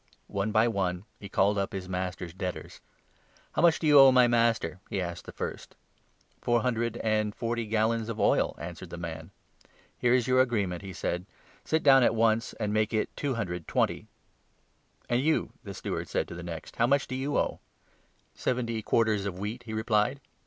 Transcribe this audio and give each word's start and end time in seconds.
One 0.29 0.51
by 0.51 0.67
one 0.67 1.05
he 1.19 1.27
5 1.27 1.31
called 1.31 1.57
up 1.59 1.73
his 1.73 1.87
master's 1.87 2.33
debtors.' 2.33 2.81
How 3.53 3.61
much 3.61 3.77
do 3.77 3.85
you 3.85 3.99
owe 3.99 4.11
my 4.11 4.27
master?' 4.27 4.79
he 4.89 4.99
asked 4.99 5.21
of 5.21 5.25
the 5.27 5.31
first.' 5.37 5.75
Four 6.41 6.61
hundred 6.63 6.97
and 7.03 7.35
forty 7.35 7.65
6 7.65 7.69
gallons 7.71 8.09
of 8.09 8.19
oil,' 8.19 8.55
answered 8.59 8.89
the 8.89 8.97
man.' 8.97 9.29
Here 10.01 10.15
is 10.15 10.25
your 10.27 10.41
agreement,' 10.41 10.81
he 10.81 10.91
said;' 10.91 11.27
sit 11.65 11.83
down 11.83 12.01
at 12.01 12.15
once 12.15 12.53
and 12.53 12.73
make 12.73 12.95
it 12.95 13.15
two 13.15 13.35
hundred 13.35 13.57
and 13.57 13.67
twenty. 13.67 14.07
And 15.07 15.21
you,' 15.21 15.51
the 15.63 15.75
steward 15.75 16.09
said 16.09 16.27
to 16.29 16.33
the 16.33 16.41
next, 16.41 16.77
'how 16.77 16.87
much 16.87 17.01
7 17.03 17.09
do 17.09 17.15
you 17.17 17.37
owe?'' 17.37 17.59
Seventy 18.43 18.81
quarters 18.81 19.27
of 19.27 19.37
wheat,' 19.37 19.65
he 19.67 19.73
replied. 19.75 20.19